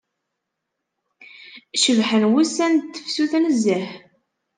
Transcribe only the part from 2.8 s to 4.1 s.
n tefsut nezzeh.